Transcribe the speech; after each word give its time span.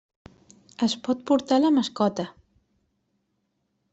Es 0.87 0.95
pot 1.07 1.19
portar 1.31 1.59
la 1.61 1.71
mascota. 1.77 2.27